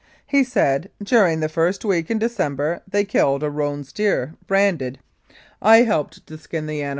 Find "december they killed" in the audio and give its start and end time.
2.17-3.43